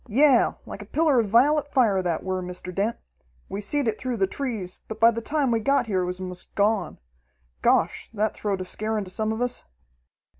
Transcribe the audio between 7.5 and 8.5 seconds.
Gosh, that